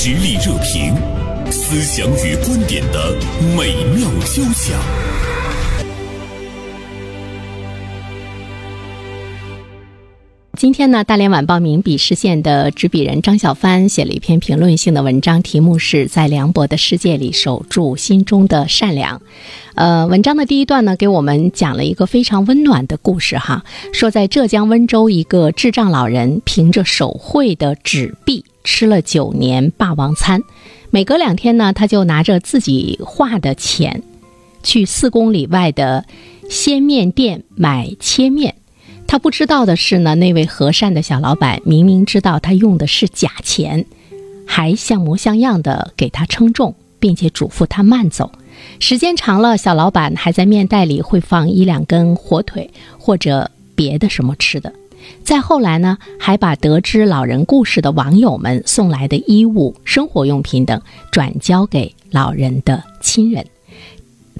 [0.00, 0.94] 实力热评，
[1.50, 3.16] 思想与观点的
[3.56, 4.78] 美妙交响。
[10.56, 19.20] 今天呢，大连晚报名笔视线的执笔人张小帆写了一篇评论性的文章，题目是在凉薄的世界里守住心中的善良。
[19.74, 30.42] 呃，文章的第一段呢，给我们讲了一个非常温暖的故事哈，说在浙江温州，一个智障老人凭着手绘的纸币吃了九年霸王餐，
[30.90, 34.02] 每隔两天呢，他就拿着自己画的钱，
[34.62, 36.04] 去四公里外的
[36.50, 38.54] 鲜面店买切面。
[39.06, 43.86] 他不知道的是呢，那位和善的小老板明明知道他用的是假钱，
[44.46, 48.30] 还像模像样的给他称重，并且嘱咐他慢走。
[48.80, 54.70] 时间长了，小老板还在面袋里会放一两根火腿或者别的什么吃的。
[55.24, 60.80] 再后来呢，还把得知老人故事的网友们送来的衣物、生活用品等
[61.10, 63.44] 转交给老人的亲人。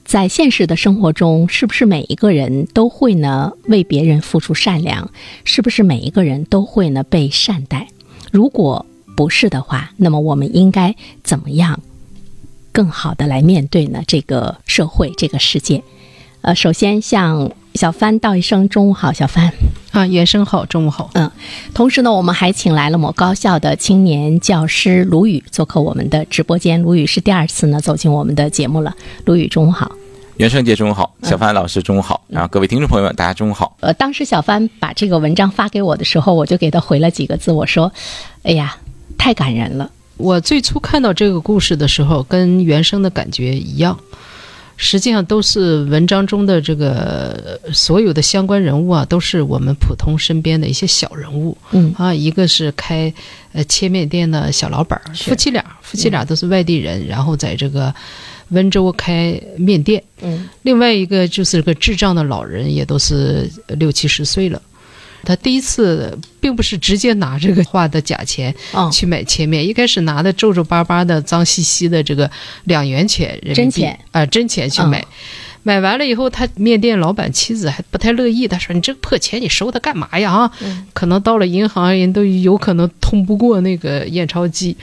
[0.05, 5.11] 在现实的生活中，是不是每一个人都会呢为别人付出善良？
[5.45, 7.89] 是不是每一个人都会呢被善待？
[8.33, 11.79] 如果不是的话，那么我们应该怎么样
[12.73, 15.83] 更好的来面对呢这个社会、这个世界？
[16.41, 19.53] 呃，首先向小帆道一声中午好，小帆。
[19.91, 21.11] 啊，原生好，中午好。
[21.15, 21.31] 嗯，
[21.75, 26.81] 同时呢，我们还请来了某高校的青年教师卢宇做客我们的直播间。
[26.83, 28.95] 卢宇是第二次呢走进我们的节目了。
[29.25, 29.91] 卢宇，中午好。
[30.37, 31.13] 袁生杰，中午好。
[31.23, 32.23] 小帆老师，中午好。
[32.29, 33.77] 然后各位听众朋友们，大家中午好。
[33.81, 37.91] 呃，当时小帆把这个文章发给我的时候，我就给他回了几个字，我说
[38.45, 38.77] ：“哎呀，
[39.17, 43.99] 太感人了。”我最初看到这个故事的时候，跟原生的感觉一样。
[44.81, 51.59] 实际上都是文章中的这个所有的相关人物啊，都是我们普通身边的一些小人物。
[51.73, 53.13] 嗯啊，一个是开
[53.53, 57.93] 呃切面店的小老板，夫妻俩，夫妻俩都是外地人，然后在这个
[58.51, 60.01] 温州开面店。
[60.23, 64.63] 嗯，另外一个就是个智障的老人，也都是六七十岁了。
[65.25, 72.31] 他第一次并不是直接拿这个画的假钱哦，去买切面，一开始拿的皱皱巴巴的、脏兮兮的这个
[72.65, 75.05] 两元钱人民币真钱啊、真钱去买。
[75.69, 80.33] 买完了以后，他面店老板妻子还不太乐意，他说：“你这个破钱，你收它干嘛呀？
[80.33, 80.51] 啊，
[80.95, 84.75] 可能到了银行，人都有可能通不过那个验钞机。”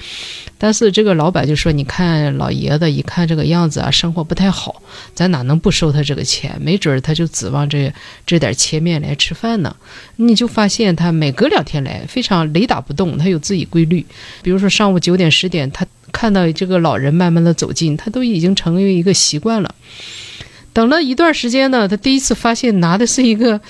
[0.59, 4.79] 但是这个老板就说：“你看老爷子一看这个样子啊，生活不太好，
[5.15, 6.55] 咱哪能不收他这个钱？
[6.61, 7.91] 没准儿他就指望这
[8.27, 9.75] 这点切面来吃饭呢。”
[10.17, 14.05] 你就发现他每隔两天来，非常雷打不动，他有自己规律。
[14.43, 19.73] 比如说上午九点十点，他看到这个老人慢慢的走近，他都已经成为一个习惯了。
[20.75, 23.61] 等了一段时间呢，他第一次发现拿的是一个，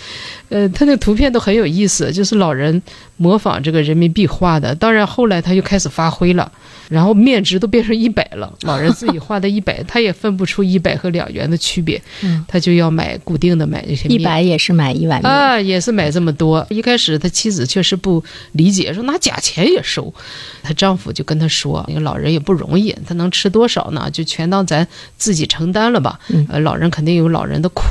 [0.50, 2.82] 呃，他那图片都很有意思，就是老人
[3.18, 4.76] 模仿这个人民币画的。
[4.76, 6.52] 当然后来他就开始发挥了，
[6.88, 14.22] 然后面值都变成一百了，老人自己画的一百，他也分不出一百和两元的区别，嗯他就要买固定的买这些面。
[14.22, 15.32] 一百也是买一碗面。
[15.32, 16.66] 啊，也是买这么多。
[16.70, 20.14] 一开始他妻子确实不理解，说拿假钱也收。
[20.62, 24.10] 她丈夫就跟她说：“那个老人也不容易，他能吃多少呢？
[24.12, 26.20] 就全当咱自己承担了吧。
[26.30, 27.84] 嗯呃，老人肯定有老人的苦。”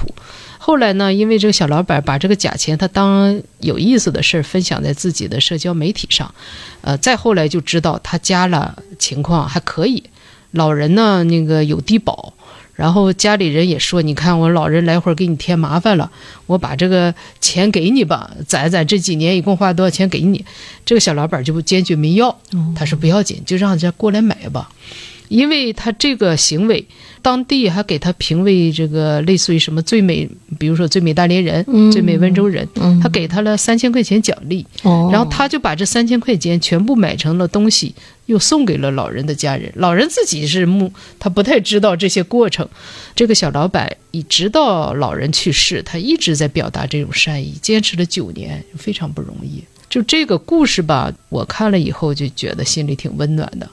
[0.66, 6.34] 后来呢，因为这个小老板把这个假钱他当有意思的事儿分享在自己的社交媒体上，
[6.80, 10.02] 呃，再后来就知道他家了情况还可以，
[10.52, 12.32] 老人呢那个有低保，
[12.72, 16.10] 然后家里人也说，你看我老人来回给你添麻烦了，
[16.46, 20.42] 我把这个钱给你吧，攒攒这几年一共花多少钱给你，
[20.86, 22.40] 这个小老板就不坚决没要，
[22.74, 24.70] 他说不要紧，就让人家过来买吧，
[25.28, 26.86] 因为他这个行为，
[27.22, 37.94] 当地还给他评为这个类似于什么最美，比如说最美大连人、嗯最美温州人，嗯他给他了三千块钱奖励，哦，然后他就把这三千块钱全部买成了东西，
[38.26, 39.72] 又送给了老人的家人。
[39.76, 42.68] 老人自己是目，他不太知道这些过程。
[43.14, 49.62] 这个小老板一直到老人去世，他一直在表达这种善意，坚持了九年，非常不容易。
[49.88, 53.68] 就这个故事吧，我看了以后就觉得心里挺温暖的。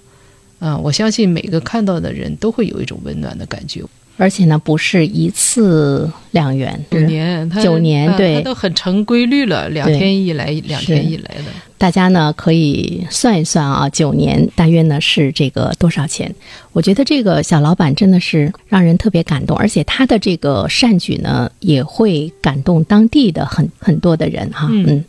[0.61, 3.83] 嗯，我相信每个看到的人都会有一种温暖的感觉。
[4.17, 11.45] 而且呢，不是一次两元，九年，他九年啊对他都很成规律了，两天一来，两天一来的。
[11.79, 16.31] 大家呢可以算一算啊，九年大约呢是这个多少钱？
[16.71, 24.67] 我觉得这个小老板真的是让人特别感动，而且他的这个善举呢也会感动当地的很很多的人哈。
[24.69, 25.03] 嗯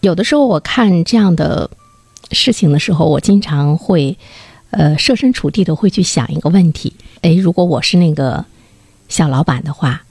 [0.00, 1.70] 有的时候我看这样的
[2.32, 4.16] 事情的时候，我经常会
[4.70, 6.92] 呃设身处地的会去想一个问题：
[7.22, 8.44] 诶，如果我是那个
[9.08, 10.02] 小老板的话，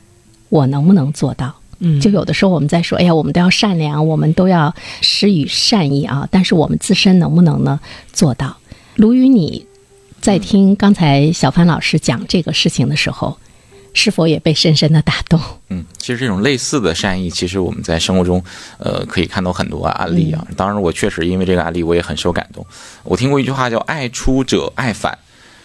[0.49, 1.53] 我能不能做到？
[1.79, 7.79] 嗯，就有的时候我们在说，哎呀，我们都要善良，我们都要施予善意啊，但是我们自身能不能呢
[8.13, 8.55] 做到？
[8.95, 9.65] 卢宇，你
[10.21, 13.37] 在听刚才小帆老师讲这个事情的时候，
[13.93, 15.39] 是否也被深深的打动？
[15.69, 18.43] 嗯，其实这种类似的善意，其实我们在生活中，
[18.77, 20.45] 呃，可以看到很多案例啊。
[20.57, 22.65] 当然，我确实因为这个案例，我也很受感动。
[23.03, 25.17] 我听过一句话叫“爱出者爱返，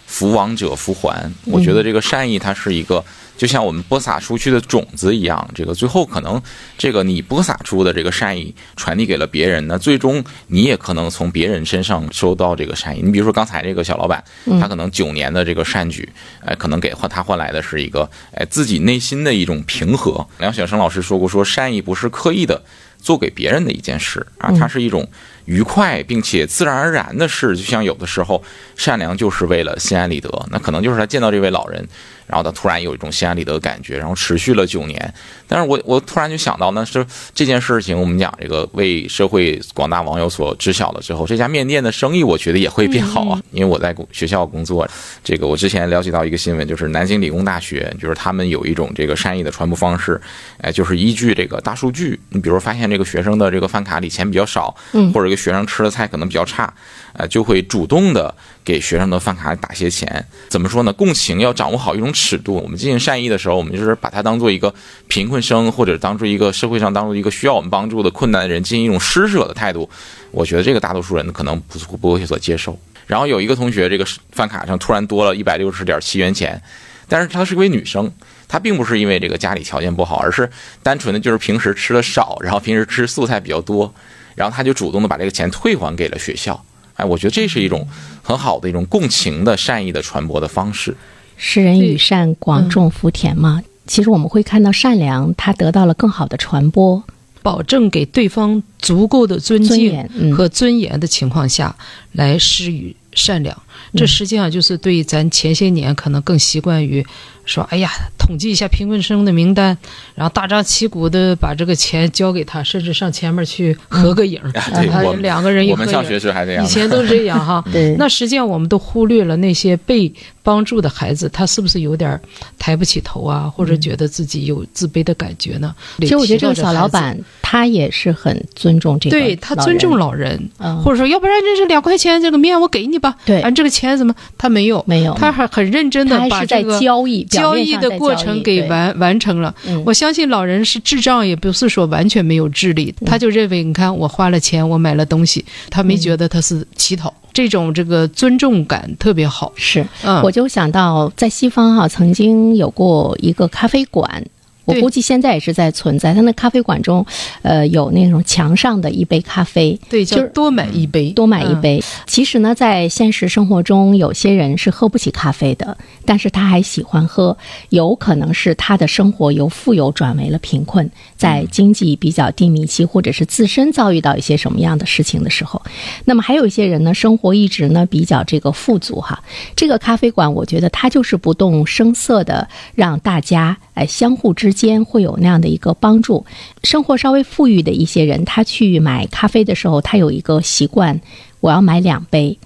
[0.08, 1.32] 福往者福还”。
[1.46, 3.04] 我觉得这个善意，它是一个。
[3.36, 6.42] 就像我们播撒出去的种子一样，这个最后可能，
[6.76, 13.00] 这个你播撒出的这个善意传递给了别人，那最终你也可能从别人身上收到这个善意。
[13.00, 14.24] 你比如说刚才这个小老板，
[14.60, 16.08] 他可能九年的这个善举，
[16.44, 20.26] 哎，可能给换他换来的是一个哎自己内心的一种平和。
[20.40, 22.60] 梁晓声老师说过，说善意不是刻意的
[23.00, 25.08] 做给别人的一件事啊，它是一种。
[25.48, 28.42] 愉快并且自然而然的事，就像有的时候
[28.76, 31.82] 善良就是为了心安理得，那可能就是他见到这位老人，
[32.26, 35.14] 然后他突然有一种心安理得的感觉，然后持续了九年。
[35.46, 37.04] 但是我我突然就想到，那是
[37.34, 43.40] 这件事情，我们讲这个为社会广大网友所知晓了之后，这家面店的生意我觉得也会变好啊。
[43.50, 44.86] 因为我在学校工作，
[45.24, 50.20] 这个我之前了解到一个新闻，就是南京理工大学，就是他们有一种这个善意的传播方式，
[50.60, 56.70] 哎，就是依据这个大数据，你比如发现这个学生的这个饭卡里钱比较少，嗯，或者一个学生吃的菜可能比较差，
[57.14, 60.22] 呃，就会主动的给学生的饭卡打些钱。
[60.50, 60.92] 怎么说呢？
[60.92, 62.56] 共情要掌握好一种尺度。
[62.56, 64.74] 我们进行善意的时候，我们就是把它当做一个
[65.06, 65.38] 贫困。
[65.38, 69.88] 生或者当做一个社会上当做一个需要我们帮助的困难的人进行一种施舍的态度，
[70.32, 72.76] 我觉得这个大多数人可能不不会所接受。
[73.06, 76.60] 然后有一个同学，这个饭卡上突然多了一百六十点七元钱，
[77.08, 78.12] 但是她是一位女生，
[78.48, 80.50] 她并不是因为这个家里条件不好，而是
[80.82, 83.94] 单纯的就是平时吃的少，然后平时吃素菜比较多，
[84.38, 86.64] 然后他就主动的把这个钱退还给了学校。
[86.94, 87.86] 哎，我觉得这是一种
[88.22, 90.96] 很好的一种共情的善意的传播的方式。
[91.36, 93.60] 施人与善，广种福田嘛。
[93.86, 97.02] 其实我们会看到善良，它得到了更好的传播，
[97.42, 101.74] 保证给对方足够的尊敬和尊严的情况下
[102.12, 103.60] 来施予善良。
[103.94, 107.04] 这实际上就是对咱前些年可能更习惯于。
[107.48, 109.76] 说，哎呀，统计一下贫困生的名单，
[110.14, 114.82] 然后大张旗鼓的把这个钱交给他，甚至上前面去合个影，他
[115.20, 115.80] 两个人一合影。
[115.80, 117.64] 我们上学时还这样，以前都是这样哈。
[117.72, 117.96] 对。
[117.98, 120.12] 那实际上我们都忽略了那些被
[120.42, 122.20] 帮助的孩子，他是不是有点
[122.58, 125.74] 抬不起头啊，或者觉得自己有自卑的感觉呢？
[125.98, 130.38] 其实我觉得这个小老板他也是很尊重这个，对他尊重老人，
[130.84, 133.14] 或者说要不然这是两块钱这个面我给你吧。
[133.24, 133.40] 对。
[133.40, 134.84] 俺，这个钱怎么他没有？
[134.86, 135.14] 没有。
[135.14, 137.24] 他还很认真的把这个交易。
[137.38, 139.54] 交易的过程给完完成了，
[139.84, 149.52] 我相信老人是智障，也不是说完全没有智力，他就认为，你看我花了钱，我买了东西，他没觉得他是乞讨，这种这个尊重感特别好。
[149.56, 150.20] 是，嗯。
[150.22, 154.24] 我就想到在西方哈，曾经有过一个咖啡馆。
[154.68, 156.12] 我估计现在也是在存在。
[156.12, 157.04] 他那咖啡馆中，
[157.40, 161.82] 呃，有那种墙上的一杯咖啡，对，就是多买一杯，多买一杯。
[162.06, 167.36] 其实呢，在现实生活中，有些人是喝不起咖啡的，但是他还喜欢喝，
[167.70, 175.62] 有可能是他的生活由富有转为了贫困，在经济比较低迷期，或者是自身遭遇到一些什么样的事情的时候。
[176.04, 179.22] 那么还有一些人呢，生活一直呢比较这个富足哈。
[179.56, 184.52] 这个咖啡馆，我觉得它就是不动声色的让大家哎相互之。
[184.58, 186.26] 间会有那样的一个帮助，
[186.64, 191.00] 生活稍微富裕的一些人，他去买咖啡的时候，他有一个习惯，
[191.38, 192.36] 我要买两杯。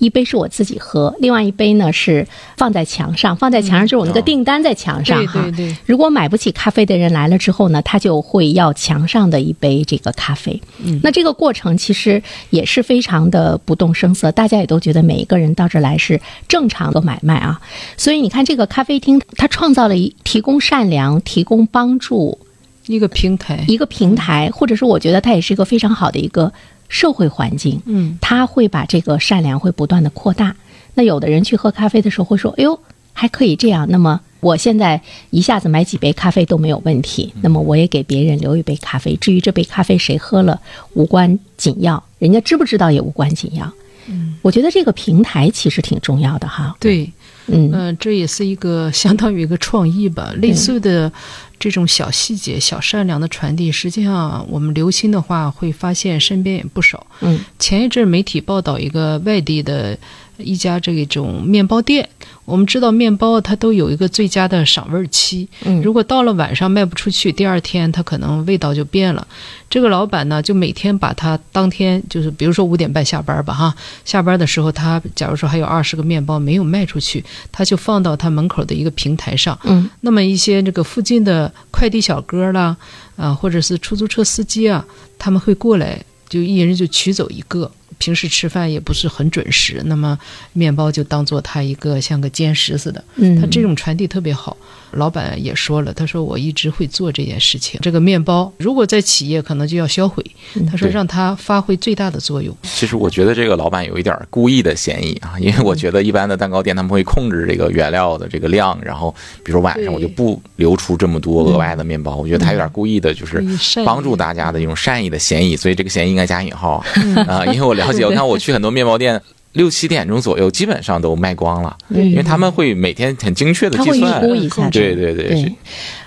[0.00, 2.26] 一杯是我自己喝，另外一杯呢是
[2.56, 5.42] 放在墙上，放在墙上就是我那个订单在墙上哈。
[5.42, 5.76] 对对对。
[5.86, 10.60] 如果买不起咖啡的人来了之后呢，他就会要墙上的一杯这个咖啡。
[10.82, 10.98] 嗯。
[11.02, 17.60] 那这个过程其实也是非常的不动声色，大家也都觉得每一个人到这来是正常的买卖啊。
[17.98, 22.38] 所以你看，这个咖啡厅它创造了一提供善良、提供帮助
[22.86, 26.50] 一个平台，一个平台，或者说我觉得它也是一个非常好的一个。
[26.90, 30.54] 社会环境，嗯，他会把这个善良会不断的扩大。
[30.92, 32.78] 那有的人去喝咖啡的时候会说：“哎呦，
[33.14, 37.32] 还可以这样。”那么我现在一下子买几杯咖啡都没有问题。
[37.40, 39.16] 那么我也给别人留一杯咖啡。
[39.16, 40.60] 至于这杯咖啡谁喝了
[40.94, 43.72] 无关紧要，人家知不知道也无关紧要。
[44.08, 46.76] 嗯，我觉得这个平台其实挺重要的哈。
[46.80, 47.10] 对，
[47.52, 51.12] 嗯这也是一个相当于一个创意吧，类似的。
[51.58, 57.06] 这种小细节、小善良的传递，实际上我们留心的话，会发现身边也不少。
[57.20, 59.98] 嗯，前一阵媒体报道一个外地的
[60.38, 62.08] 一家这种面包店。
[62.50, 69.26] 我们知道面包它都有一个最佳的赏味期，嗯，如果到了晚上卖不出去，第二天它可能味道就变了。
[69.70, 73.72] 这个老板呢，就每天把他当天就是，比如说五点半下班吧，哈，
[74.04, 82.76] 下班的时候他假如说还有二十个面包没有卖出去，他就放到他门口的一个平台上，嗯，那么一些这个附近的快递小哥啦，
[83.14, 84.84] 啊，或者是出租车司机啊，
[85.16, 87.70] 他们会过来，就一人就取走一个。
[88.00, 90.18] 平时吃饭也不是很准时，那么
[90.54, 93.04] 面包就当做他一个像个坚实似的。
[93.16, 94.56] 嗯，他这种传递特别好。
[94.92, 97.78] 老板也说了，他说我一直会做这件事情。
[97.80, 100.24] 这个面包如果在企业可能就要销毁，
[100.68, 102.52] 他说让它发挥最大的作用。
[102.64, 109.14] 其实我觉得这个老板有一点故意的嫌疑啊，因为我觉得一般的蛋糕店他们会控制这个原料的这个量，然后
[109.44, 113.44] 比如说晚上我就不留出这么多额外的面包，我觉得他有点故意的，就是
[113.84, 116.86] 帮助大家的一种善意的嫌疑，所以这个嫌疑应该加引号啊
[117.28, 119.20] 啊，因为我了解，我看我去很多面包店。
[119.52, 125.52] 六七点钟左右，基本上都卖光了，因为他们会每天很精确的他会预计算，估一下，对对对对。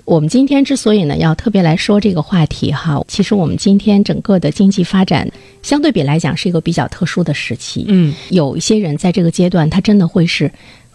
[0.06, 5.30] 我们今天之所以呢要特别来说这个话题哈，其实我们今天整个的经济发展
[5.62, 7.84] 相对比来讲是一个比较特殊的时期。
[7.90, 10.50] 嗯，有一些人在这个阶段，他真的会是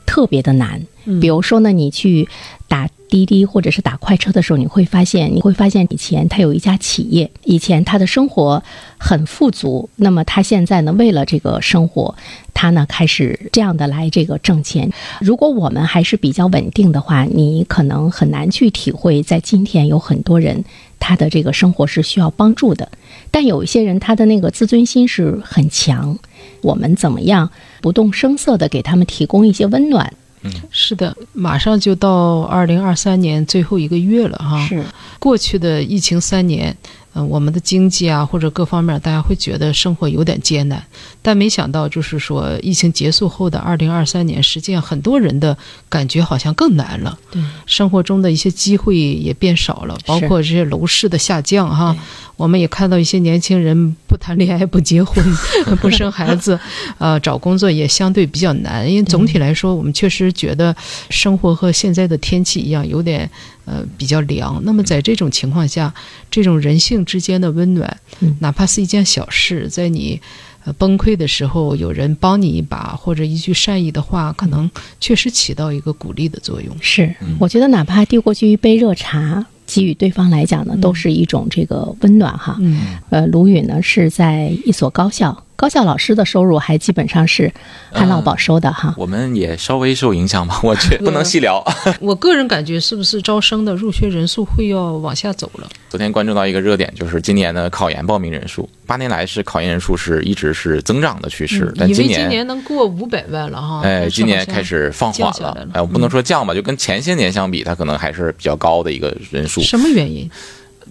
[0.08, 0.80] 特别的难。
[1.20, 2.28] 比如说呢，你去
[2.66, 8.62] 打滴滴或者是打快车的时候，你会发现，你会发现以前他有一家企业，以前他的生活
[8.98, 12.14] 很富足，那么他现在呢，为了这个生活，
[12.52, 14.90] 他呢开始这样的来这个挣钱。
[15.20, 20.62] 如果我们还是比较稳定的话，你可能很难去体会，在今天有很多人
[20.98, 22.90] 他的这个生活是需要帮助的，
[23.30, 26.18] 但有一些人他的那个自尊心是很强，
[26.62, 27.50] 我们怎么样
[27.80, 30.12] 不动声色的给他们提供一些温暖？
[30.42, 34.64] 嗯是的，马上就到二零二三年最后一个月了哈。
[34.68, 34.84] 是，
[35.18, 36.76] 过去的疫情三年，
[37.14, 40.82] 嗯、我们的经济啊或者各方面，大家会觉得生活有点艰难，
[41.20, 45.56] 但没想到就是说，疫情结束后的二零二三年，实际上很多人的
[45.88, 47.18] 感觉好像更难了。
[47.30, 51.96] 对，生活中的一些机会也变少了，包括这些楼市的下降哈。
[52.36, 55.24] 我们也看到一些年轻人不谈恋爱、不结婚、
[55.82, 56.56] 不生孩子，
[56.98, 58.88] 呃，找工作也相对比较难。
[58.88, 60.72] 因为总体来说，我们确实觉得
[61.10, 63.28] 生活和现在的天气一样，有点
[63.68, 64.60] 呃比较凉。
[64.64, 65.92] 那么在这种情况下，
[66.30, 70.20] 这种人性之间的温暖，嗯哪怕是一件小事，在你。
[70.64, 76.76] 呃，崩溃的时候，有人帮你一把，或者一句善意的话，可能确实起到一个鼓励的作用。
[76.80, 82.56] 是，我觉得哪怕递过去一杯热茶，给予对方来讲呢，都是一种这个温暖哈。
[82.60, 87.52] 嗯，呃，卢宇呢是在一所高校，高校老师的收入还基本上是
[87.90, 88.94] 旱涝保收的哈。
[88.96, 91.60] 我们也稍微受影响吧， 我觉得不能细聊。
[91.98, 95.68] 我个人感觉，是不是招生的入学人数会要往下走了？
[95.88, 103.80] 昨天关注到一个热点，就是今年的考研报名人数，八年来是考研人数是一直是增长的趋势，但今年今年能过五百万了哈。
[103.82, 105.66] 哎，今年开始放缓了。
[105.72, 109.60] 哎，我不能说降吧，就跟前些年相比，它可能还是比较高的一个人数。
[109.62, 110.30] 什么原因？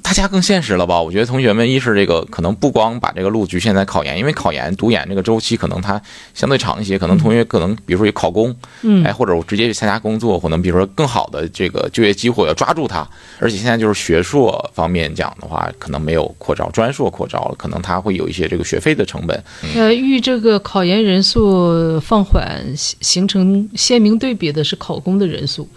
[0.08, 1.02] 大家更现实了吧？
[1.02, 6.02] 我觉得同学们一是这个可能不光把这个路局限在考研，因为考研读研这个周期可能它
[6.34, 13.06] 相对长一些，可能同学可能比如说有考公，嗯哎，或者我直接去参加工作，可能比如说更好的这个就业机会要抓住它。
[13.38, 19.44] 而且现在就是学硕方面讲的话，可能没有扩招，专硕扩招了，可能它会有一些这个学费的成本。
[19.76, 25.68] 呃，与这个考研人数放缓形形成鲜明对比的是考公的人数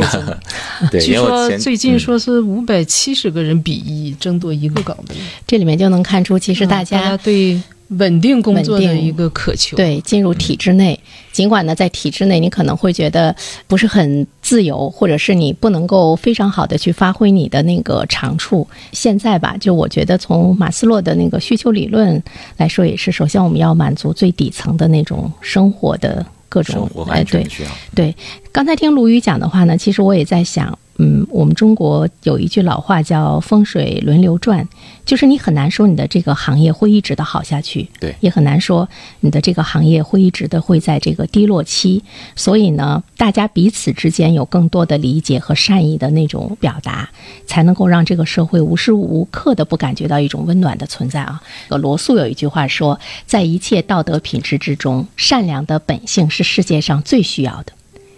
[0.00, 0.22] 暴增。
[0.90, 9.76] 对，据说最近嗯说是五百七十个人比一争夺一个岗位，这里面就能看出，其实大嗯家对稳定工作的一个渴求。
[9.76, 10.98] 对进入体制内，
[11.32, 13.34] 尽管呢在体制内你可能会觉得
[13.66, 18.66] 不是很自由，或者是你不能够非常好的去发挥你的那个长处。
[18.92, 22.20] 现在吧，就我觉得从马斯洛的那个需求理论
[22.56, 27.70] 来说，也是首先我们要满足最底层的那种生活的各种生活和哎对安全需要。
[27.94, 28.16] 对，
[28.54, 34.68] 刚才听卢宇讲的话呢，其实我也在想，嗯，我们中国有一句老话叫“风水轮流转”，
[35.04, 42.00] 就是你很难说你的这个行业会一直的好下去，对也很难说你的这个行业会一直的会在这个低落期。
[42.36, 47.10] 所以呢，大家彼此之间有更多的理解和善意的那种表达，
[47.46, 51.42] 才能够让这个社会无时无刻的不感觉到一种温暖的存在啊。
[51.70, 57.72] 呃罗素有一句话说，在一切道德品质之中，善良的本性是世界上最需要的。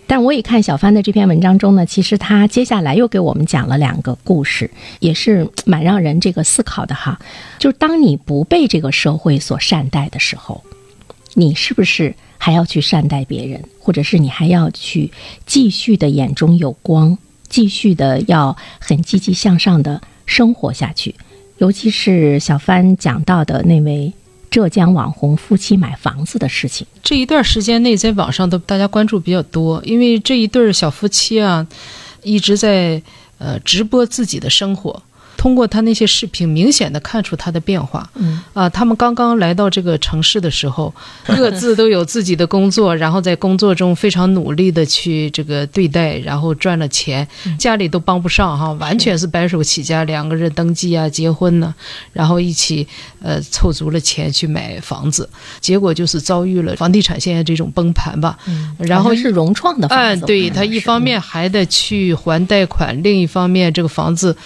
[0.06, 4.70] 但我也看小帆的这篇文章中呢，其实他接下来又给我们讲了两个故事，
[5.00, 7.18] 也是蛮让人这个思考的哈。
[7.58, 10.62] 就是当你不被这个社会所善待的时候，
[11.34, 15.10] 你是不是还要去善待别人，或者是你还要去
[15.44, 21.14] 继续的眼中有光，继续的要很积极向上的生活下去？
[21.58, 24.12] 尤其是小帆讲到的那位
[24.50, 26.86] 浙江网红夫妻买房子的事情。
[27.02, 31.66] 这一段时间内，在网上都大家关注比较多，因为这一对小夫妻啊，
[32.22, 33.02] 一直在
[33.38, 35.02] 呃直播自己的生活。
[35.36, 38.08] 通过他那些视频，明显的看出他的变化。
[38.14, 40.92] 嗯啊，他们刚刚来到这个城市的时候，
[41.26, 47.26] 各自都有自己的工作，然后在工作中非常努力的去这个对待，然后赚了钱，
[47.58, 51.74] 家里都帮不上哈，完全是白手起家，两个人登记啊、结婚呢，
[52.12, 52.86] 然后一起
[53.20, 55.28] 呃凑足了钱去买房子，
[55.60, 58.38] 结果就是遭遇了房地产现在这种崩盘吧。
[58.46, 64.36] 嗯然后是融创的房嗯，对他一方面还得去还贷款，另一方面这个房子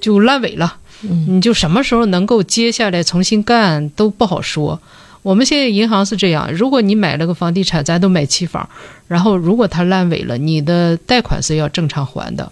[0.00, 0.76] 就烂尾了。
[1.02, 4.80] 嗯你就什么时候能够接下来重新干都不好说。
[5.22, 8.66] 我们现在银行是这样，如果你买了个房地产，咱都买期房，
[9.08, 12.50] 然后如果它烂尾了，你的贷款是要正常还的。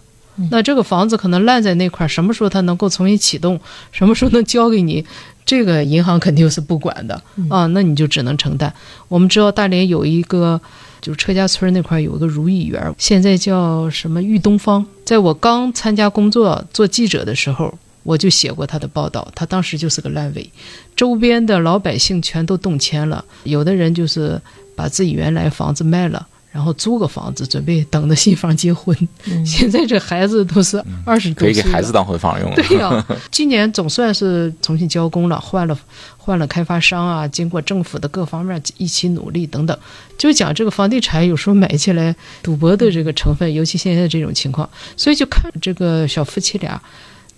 [0.50, 3.60] 那这个房子可能烂在那块儿，什么时候它能够重新启动，
[3.92, 5.04] 什么时候能交给你，
[5.46, 7.14] 这个银行肯定是不管的、
[7.50, 8.72] 啊，那你就只能承担。
[9.08, 10.60] 我们知道大连有一个，
[11.00, 14.84] 就是车家村那块儿有一个如意园，现在叫什么玉东方。
[15.04, 17.72] 在我刚参加工作做记者的时候，
[18.02, 20.50] 我就写过他的报道，他当时就是个烂尾，
[20.96, 24.40] 周边的老百姓全都动迁了，有的人就是
[24.74, 26.26] 把自己原来房子卖了。
[26.54, 28.96] 然后租个房子，准备等着新房结婚。
[29.44, 32.54] 现在这孩子都是二十多岁了，可以给孩子当婚房用了。
[32.54, 35.76] 对呀、 今年总算是重新交工了，换了
[36.16, 39.76] 换了开发商啊，经过政府的各方面一起努力等等，
[40.16, 46.80] 就讲这个房地产有时候买起来赌博的这个成分，尤其现在这种情况，所以就看这个小夫妻俩，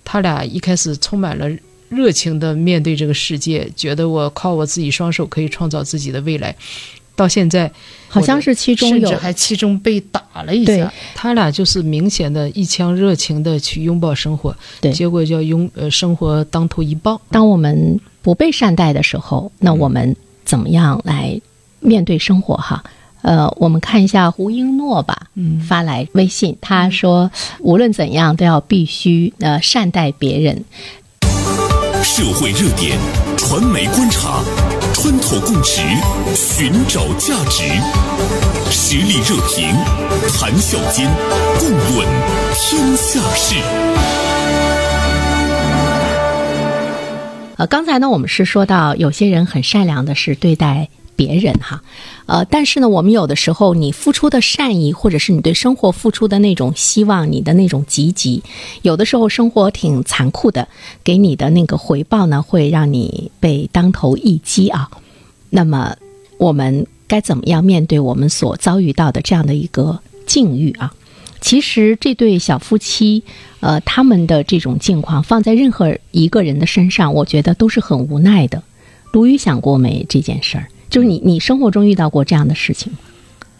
[0.05, 1.49] 他俩一开始充满了。
[1.89, 6.53] 热情的面对这个世界，觉得我靠我自己双手可以创造自己的未来。
[7.17, 7.69] 到现在，
[8.07, 10.93] 好像是其中有甚至还其中被打了一对下。
[11.15, 17.19] 他俩就是明显的一腔热情的去拥抱生活，对结果叫拥呃生活当头一棒。
[17.31, 21.37] 当我们不被善待的时候，那我们怎么样来
[21.79, 22.55] 面对生活？
[22.55, 22.83] 哈，
[23.23, 30.63] 呃，我们看一下胡英诺吧，嗯发来微信，他说，无论怎样都要必须呃善待别人。
[32.03, 32.97] 社会热点，
[33.37, 34.43] 传媒观察，
[34.99, 35.79] 穿透共识，
[36.33, 37.61] 寻找价值，
[38.71, 39.69] 实力热评，
[40.33, 41.07] 谈笑间，
[41.59, 42.07] 共论
[42.55, 43.53] 天下事。
[47.57, 51.83] 呃，刚才呢，我们是说到有些人很善良的是对待别人哈，
[52.27, 58.43] 呃，但是呢，我们有的时候你付出的善意，或者是你对生活付出的那种希望，你的那种积极，
[58.83, 60.67] 有的时候生活挺残酷的，
[61.03, 64.89] 给你的那个回报呢，会让你被当头一击啊。
[65.49, 65.95] 那么，
[66.37, 70.93] 我们该怎么样面对我们所遭遇到的这样的一个境遇啊？
[71.41, 73.23] 其实这对小夫妻，
[73.59, 78.61] 呃，他们的这种境况放在任何一个人的身上，我觉得都是很无奈的。
[79.13, 80.67] 卢宇想过没这件事儿？
[80.89, 82.99] 就是你，你生活中遇到过这样的事情吗？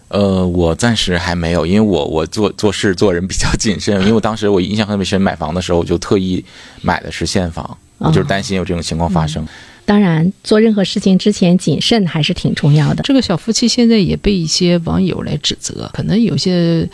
[0.09, 6.43] 呃，我暂时还没有，因为我我做做事做人比较谨慎，因为我当时我印象特别深，买房的时候我就特意
[6.81, 9.45] 买的是现房，我就是担心有这种情况发生。
[9.83, 13.03] 当然，做任何事情之前谨慎还是挺重要的。
[13.03, 16.89] 这个小夫妻现在也被一些网友来指责，可能有些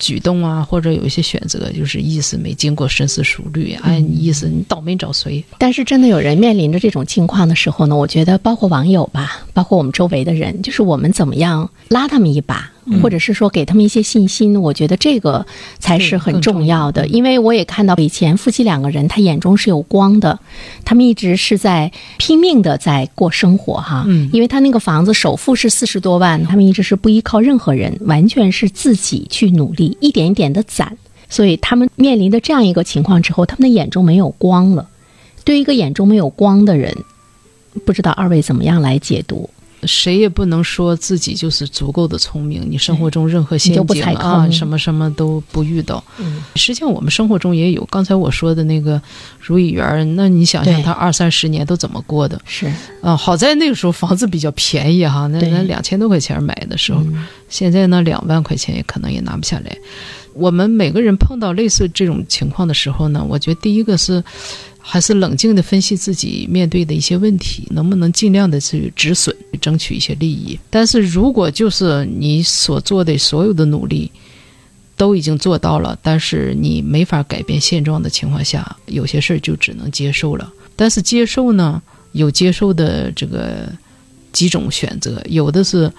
[0.00, 5.44] 举动啊，或者有一些选择，就是意思没经过深思熟虑，哎，你意思你倒霉找谁？
[5.58, 12.72] 但是真的有人面临着这种境况的时候呢，我觉得包括网友吧，包括我们周围的人，就是我们怎么样拉他们一把，
[13.02, 15.46] 或者是说给他们一些信心，我觉得这个
[15.78, 17.06] 才是很重要的。
[17.06, 20.38] 因为我也看到以前夫妻两个人，他眼中是有光的，
[20.84, 24.04] 他们一直是在拼命的在过生活哈。
[24.06, 30.96] 嗯因为他那个房子首付是四十多万，他们一直是不依靠任何人，完全是自己去努力，一点一点的攒。
[31.28, 34.88] 所以他们面临的这样一个情况之后，他们的眼中没有光了。
[35.44, 36.96] 对于一个眼中没有光的人，
[37.84, 39.48] 不知道二位怎么样来解读？
[39.84, 46.02] 谁也不能说自己就是足够的聪明，你生活中任何陷阱啊，什么什么都不遇到。
[46.18, 49.00] 嗯，实际上我们生活中也有，刚才我说的那个
[49.40, 52.40] 如意园儿，那你想想他二三十年都怎么过的？
[52.44, 52.70] 是
[53.02, 57.02] 啊，好在那个时候房子比较便宜哈，那那两千多块钱买的时候，
[57.48, 59.76] 现在呢两万块钱也可能也拿不下来。
[60.32, 64.22] 我们每个人碰到类似这种情况的时候呢，我觉得第一个是
[64.80, 70.58] 还是冷静的分析自己面对的一些问题，能不能尽量的去止损，争取一些利益。
[70.70, 74.10] 但是如果就是你所做的所有的努力
[74.96, 80.52] 都已经做到了，但是你没法改变现状的情况下，有些事儿就只能接受了。
[80.74, 81.80] 但是接受呢，
[82.12, 83.70] 有接受的这个
[84.32, 85.92] 几种选择，有的是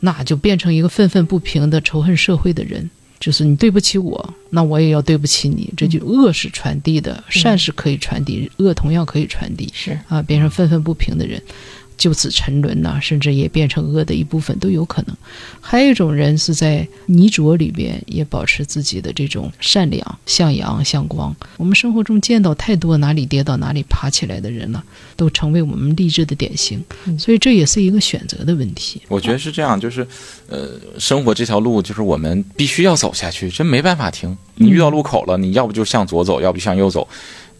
[0.00, 2.90] 那就变成一个愤愤不平的仇恨社会的人。
[3.24, 5.72] 就是你对不起我，那我也要对不起你。
[5.74, 9.66] 这就恶是传递的，善是可以传递，恶同样可以传递。
[9.72, 11.42] 是，啊，变成愤愤不平的人。
[11.96, 15.16] 就此沉沦呐、甚至也变成恶的一部分都有可能。
[15.60, 21.34] 还有一种人是在泥浊里边也保持自己的这种善良、向阳、向光。
[21.56, 24.82] 我们生活中见到太多哪里跌倒哪里爬起来的人了，
[25.16, 26.82] 都成为我们励志的典型。
[27.18, 29.00] 所以这也是一个选择的问题。
[29.08, 30.06] 我觉得是这样，就是，
[30.48, 34.36] 呃，生活这条路就是我们必须要走下去，真没办法停。
[34.56, 37.08] 你遇到路口了，你要不就向左走，要不向右走，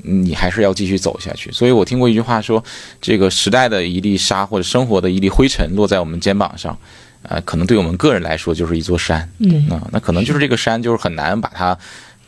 [0.05, 1.51] 你还是要继续走下去。
[1.51, 2.63] 所以我听过一句话说，
[3.01, 6.79] 这个时代的一粒沙或者生活的一粒灰尘落在我们肩膀上，
[7.23, 9.29] 呃，可能对我们个人来说就是一座山。
[9.39, 11.77] 嗯啊，那可能就是这个山就是很难把它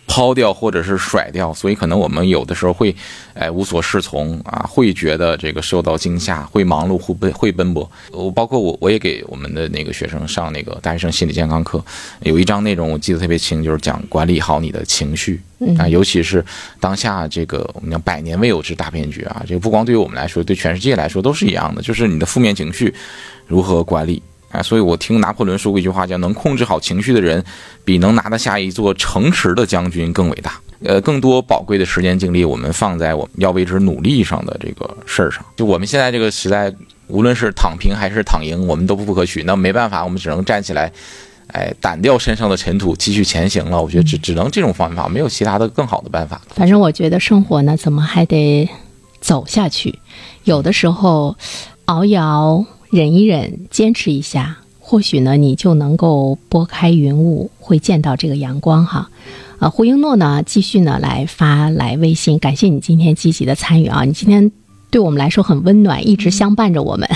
[0.06, 2.94] 抛掉或者是甩掉，所以可能我们有的时候会，
[3.34, 7.90] 哎，无所适从啊，会觉得这个受到惊吓，会忙碌，会奔会奔波。
[8.12, 11.84] 我包括我，我也给我们的那个学生上那个大学生心理健康课，
[12.20, 15.40] 有一章内容我记得特别清，就是讲管理好你的情绪
[15.78, 16.44] 啊，尤其是
[16.78, 22.94] 当下这个我们讲百年未有之大变局啊，这个不光对于我们来说，对全世界来说都是一样的，就是你的负面情绪
[23.46, 24.22] 如何管理。
[24.56, 27.44] 啊，所以我听拿破仑说过一句话，叫“能控制好情绪的人，
[27.84, 30.58] 比能拿得下一座城池的将军更伟大”。
[30.84, 35.44] 呃，更多宝贵的时间精力，我们放在我们要为之努力上的这个事儿上。
[35.56, 36.72] 就我们现在这个时代，
[37.08, 39.42] 无论是躺平还是躺赢，我们都不可取。
[39.42, 40.92] 那没办法，我们只能站起来，
[41.48, 43.82] 哎，掸掉身上的尘土，继续前行了。
[43.82, 46.40] 我觉得只只能这种方法，没有其他的更好的办法。
[46.54, 48.68] 反正我觉得生活呢，怎么还得
[49.20, 49.98] 走下去？
[50.44, 51.34] 有的时候
[51.86, 59.10] 熬一熬，忍一忍，坚持一下，或许呢，你就能够拨开云雾，会见到这个阳光哈。
[59.58, 64.04] 啊，胡英诺呢，继续呢来发来微信，感谢你今天积极的参与啊！
[64.04, 64.52] 你今天
[64.90, 67.08] 对我们来说很温暖，一直相伴着我们。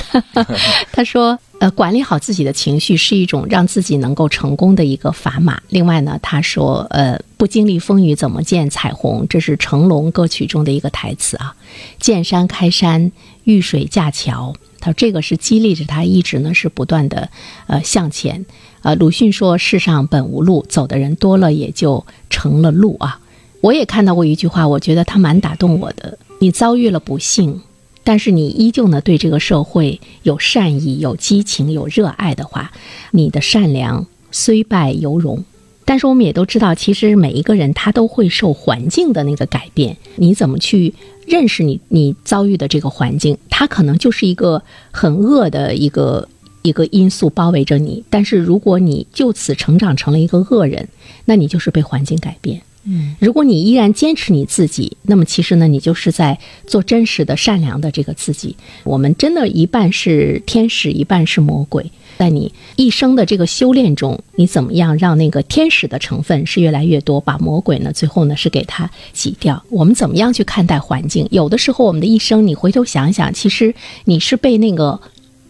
[0.91, 5.61] 他说，呃，管理好自己的情绪是一种让自己能够成功的一个砝码。
[5.69, 9.27] 另外呢，他说，呃，不经历风雨怎么见彩虹？
[9.29, 11.55] 这是成龙歌曲中的一个台词啊。
[11.99, 13.13] 见山开山，
[13.51, 14.55] 遇水架桥。
[14.79, 17.29] 他说这个是激励着他一直呢是不断的
[17.67, 18.47] 呃向前。
[18.83, 23.21] 呃，鲁迅说：“世上本无路，走的人多了，也就成了路啊。”
[23.61, 26.19] 我也看到过一句话，我觉得他蛮打动我的。
[26.39, 27.61] 你遭遇了不幸，
[28.03, 32.73] 但是你依旧呢对这个社会有善意、有激情、有热爱的话，
[33.11, 35.45] 你的善良虽败犹荣。
[35.91, 39.97] 但是我们也都知道，其实每一个人他都会受环境的那个改变。
[40.15, 40.95] 你怎么去
[41.27, 43.37] 认识你你遭遇的这个环境？
[43.49, 46.29] 它可能就是一个很恶的一个
[46.63, 48.05] 一个因素包围着你。
[48.09, 50.89] 但是如果你就此成长成了一个恶人，
[51.25, 52.63] 那你就是被环境改变。
[52.85, 58.55] 嗯，如果你依然坚持你自己，那么其实呢，你就是在做真实的、善良的这个自己。
[58.85, 61.91] 我们真的一半是天使，一半是魔鬼。
[62.21, 69.65] 在你一生的这个修炼中，你怎么样让那个天使的成分是越来越多，把魔鬼呢，最后呢是给它挤掉？
[69.71, 71.27] 我们怎么样去看待环境？
[71.31, 75.01] 有的时候，我们的一生，你回头想想，其实你是被那个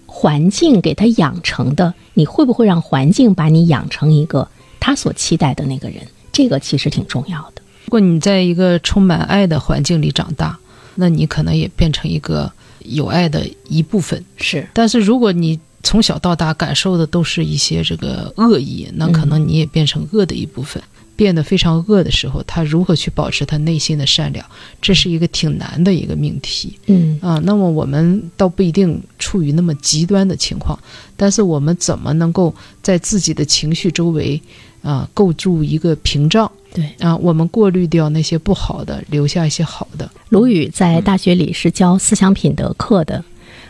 [0.06, 1.92] 环境给它养成的。
[2.14, 4.46] 你会不会让环境把你养成一个
[4.78, 5.96] 他所期待的那个人？
[6.30, 7.62] 这个其实挺重要的。
[7.86, 10.56] 如果你在一个充满爱的环境里长大，
[10.94, 12.48] 那你可能也变成一个
[12.84, 14.24] 有爱的一部分。
[14.36, 20.82] 是，但是如果你从小到大感受的都是一些这个恶意，那可能你也变成恶的一部分。
[21.16, 24.42] 变得非常恶的时候，他如何去保持他内心的善良，
[24.80, 26.78] 这是一个挺难的一个命题。
[26.86, 30.78] 嗯啊，那么我们倒不一定处于那么极端的情况，
[31.18, 34.40] 但是我们怎么能够在自己的情绪周围
[34.80, 36.50] 啊构筑一个屏障？
[36.72, 40.10] 对啊，我们过滤掉那些不好的，留下一些好的。
[40.30, 43.22] 鲁宇在大学里是教思想品德课的，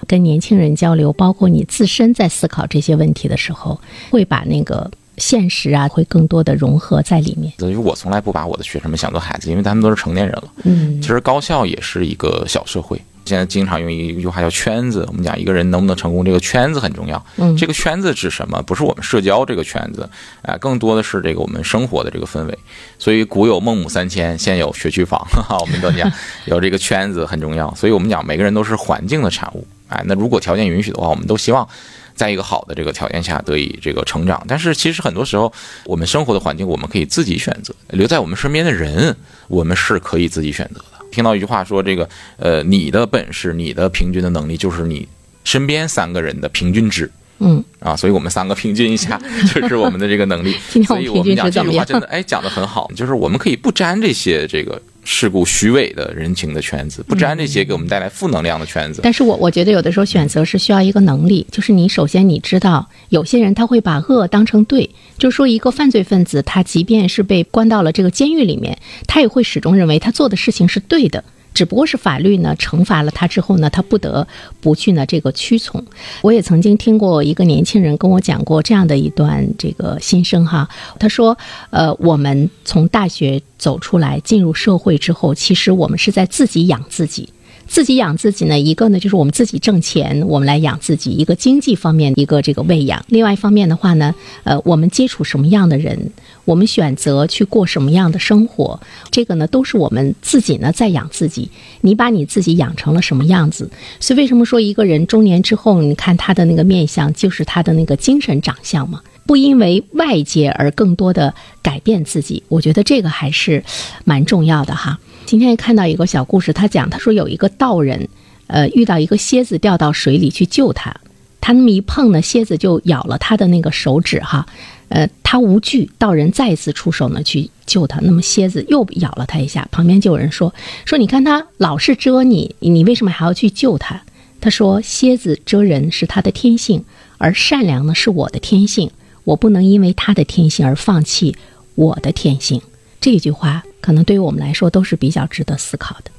[0.07, 7.53] 跟年轻人交流，包括你自身在思考这些问题的时候，会把那个现实啊，会更多的融合在里面。
[7.59, 10.45] 所以我从来不把我的学生们想做孩子，因为他们都是成年人了。
[10.65, 13.01] 嗯其实高校也是一个小社会。
[13.31, 17.25] 现在经常用一句话叫圈子，我们讲一个人能不能成功，这个圈子很重要。
[17.37, 18.61] 嗯这个圈子指什么？
[18.63, 20.09] 不是我们社交这个圈子，
[20.43, 22.59] 啊、更多的是这个我们生活的这个氛围。
[22.99, 26.11] 所以古有孟母三迁，现有学区房， 哈哈，我们都讲
[26.47, 27.73] 有这个圈子很重要。
[27.77, 31.69] 所以我们讲每个人都是环境的产物，哎，那如果条件允许的话，我们都希望。
[32.13, 35.51] 在一个好的这个条件下得以这个成长，但是其实很多时候，
[35.87, 39.17] 我们生活的环境我们可以自己选择，留在我们身边的人，
[39.49, 41.00] 我们是可以自己选择的。
[41.11, 45.07] 听到一句话说，这个呃，你的本事，你的平均的能力，就是你
[45.45, 47.11] 身边三个人的平均值。
[47.43, 49.19] 嗯啊，所以我们三个平均一下，
[49.55, 50.55] 就是我们的这个能力。
[50.85, 54.81] 所以我们讲这句话真的，哎，讲的很好，就是我们可以不沾这些这个
[55.13, 59.01] 世故虚伪的人情的圈子，不沾这些给我们带来负能量的圈子。
[59.03, 71.25] 但是我我觉得有的时候选择是需要一个能力，就是你首先你知道，有些人他会把恶当成对，就是说一个犯罪分子，他即便是被关到了这个监狱里面，他也会始终认为他做的事情是对的。
[71.53, 74.27] 只不过是法律呢惩罚了他之后呢，他不得
[74.61, 75.85] 不去呢这个屈从。
[76.23, 81.37] 我也曾经听过一个年轻人跟我讲过这样的一段这个心声哈，他说，
[81.71, 87.29] 呃，我们从大学走出来进入社会之后，其实我们是在自己养自己。
[87.71, 93.05] 自己养自己呢，一个呢就是我们自己挣钱，我们来养自己，一个经济方面一个这个喂养。
[93.07, 96.11] 另外一方面的话呢，呃，我们接触什么样的人，
[96.45, 98.81] 我们选择去过什么样的生活，
[99.13, 101.49] 这个呢都是我们自己呢在养自己。
[101.83, 103.71] 你把你自己养成了什么样子？
[104.01, 109.01] 所以为什么说一个人中年之后，你看他的那个面相，就是他的那个精神长相嘛？
[109.27, 113.63] 不因为外界而更多的改变自己，我觉得这个还是
[114.05, 114.99] 蛮重要的哈。
[115.27, 118.09] 今天看到一个小故事，他讲他说有一个道人，
[118.49, 120.93] 呃，遇到一个蝎子掉到水里去救他，
[121.41, 124.45] 他那么一碰呢，蝎子就咬了他的那个手指哈，
[124.89, 130.53] 呃，他无惧，道人再一次出手呢去救他，那么蝎子又咬了他一下，旁边就有人说
[130.85, 134.03] 说你看他老是蛰你，你为什么还要去救他？
[134.41, 136.85] 他说蝎子蛰人是他的天性，
[137.19, 138.91] 而善良呢是我的天性，
[139.23, 141.37] 我不能因为他的天性而放弃
[141.77, 142.61] 我的天性。
[143.01, 143.63] 这句话。
[143.81, 146.11] 可能对于我们来说都是比较值得思考的。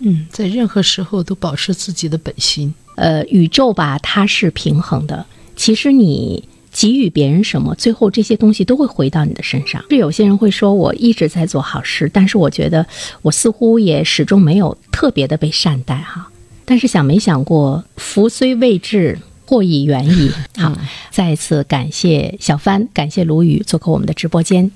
[0.00, 2.72] 嗯，在任何时候都保持自己的本心。
[2.94, 5.24] 呃，宇宙吧，它是平衡的。
[5.56, 9.84] 其实你给予别人什么，最后这些东西都会回到你的身上。
[9.90, 12.86] 是有些人会说，我一直在做好事，但是我觉得
[13.22, 16.28] 我似乎也始终没有特别的被善待哈。
[16.64, 20.30] 但是想没想过，福虽未至，祸已远矣。
[20.56, 20.76] 好，
[21.10, 24.70] 再一次感谢小帆，感谢卢宇做客我们的直播间。